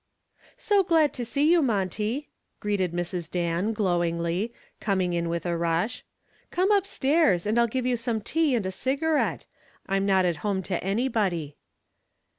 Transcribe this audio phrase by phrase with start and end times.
[0.57, 3.29] "So glad to see you, Monty," greeted Mrs.
[3.29, 6.03] Dan, glowingly, coming in with a rush.
[6.49, 9.45] "Come upstairs and I'll give you some tea and a cigarette.
[9.85, 11.55] I'm not at home to anybody."